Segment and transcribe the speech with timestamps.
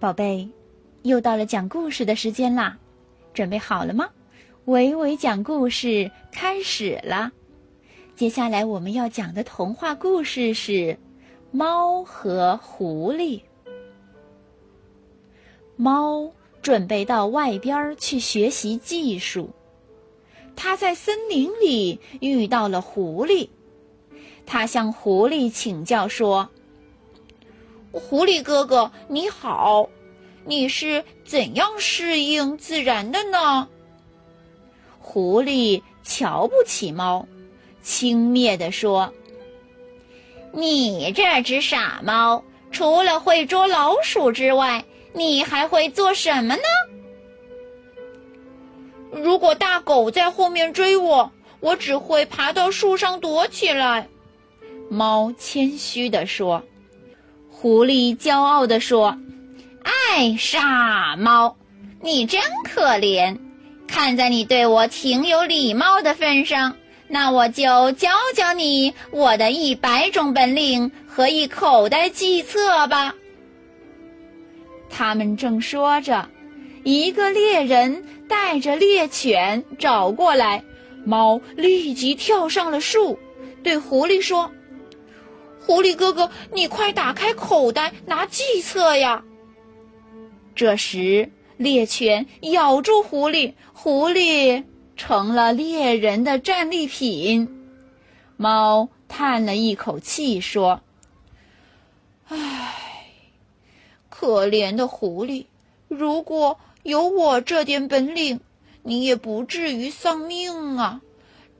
[0.00, 0.48] 宝贝，
[1.02, 2.78] 又到了讲故事的时间啦，
[3.34, 4.08] 准备好了吗？
[4.64, 7.30] 伟伟讲故事开始了。
[8.16, 10.72] 接下来我们要讲的童话故事是
[11.50, 13.38] 《猫和狐狸》。
[15.76, 16.32] 猫
[16.62, 19.50] 准备到外边去学习技术，
[20.56, 23.50] 它在森林里遇到了狐狸，
[24.46, 26.48] 它向狐狸请教说。
[27.92, 29.88] 狐狸哥哥，你好，
[30.44, 33.68] 你是怎样适应自然的呢？
[35.00, 37.26] 狐狸瞧不起猫，
[37.82, 39.12] 轻蔑地说
[40.54, 46.62] ：“你这只傻猫，除了会捉老鼠之外，你还会做什么呢？
[49.10, 54.08] 如果大狗在后面追我，我只会爬到树上躲起来。”
[54.88, 56.62] 猫谦虚地说。
[57.60, 59.18] 狐狸骄傲地说
[59.84, 61.58] ：“哎，傻猫，
[62.00, 63.36] 你真可怜！
[63.86, 66.74] 看在你对我挺有礼貌的份上，
[67.06, 73.14] 那我就教教你我的一百种本领和一口袋计策吧。”
[74.88, 76.30] 他们正说着，
[76.82, 80.64] 一个猎人带着猎犬找过来，
[81.04, 83.18] 猫立即跳上了树，
[83.62, 84.50] 对狐狸说。
[85.66, 89.22] 狐狸哥哥，你快打开口袋拿计策呀！
[90.54, 94.64] 这时，猎犬咬住狐狸，狐狸
[94.96, 97.48] 成了猎人的战利品。
[98.36, 100.80] 猫叹了一口气说
[102.28, 102.74] ：“唉，
[104.08, 105.44] 可怜的狐狸，
[105.88, 108.40] 如果有我这点本领，
[108.82, 111.02] 你也不至于丧命啊！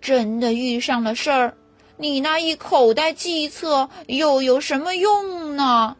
[0.00, 1.56] 真的遇上了事儿。”
[2.00, 5.98] 你那一口袋计策又有什么用呢？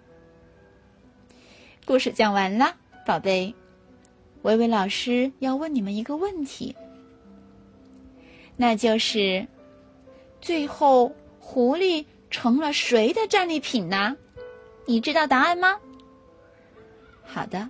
[1.85, 3.55] 故事讲完了，宝贝，
[4.41, 6.75] 维维老师要问你们一个问题，
[8.57, 9.47] 那就是
[10.41, 14.17] 最后狐狸成了谁的战利品呢？
[14.87, 15.79] 你知道答案吗？
[17.25, 17.69] 好的，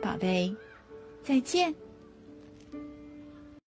[0.00, 0.54] 宝贝，
[1.24, 1.74] 再见。